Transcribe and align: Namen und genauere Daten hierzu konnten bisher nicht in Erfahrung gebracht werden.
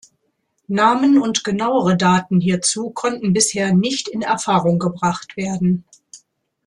Namen 0.67 1.21
und 1.21 1.43
genauere 1.43 1.95
Daten 1.95 2.39
hierzu 2.39 2.89
konnten 2.89 3.33
bisher 3.33 3.71
nicht 3.71 4.07
in 4.07 4.23
Erfahrung 4.23 4.79
gebracht 4.79 5.37
werden. 5.37 5.85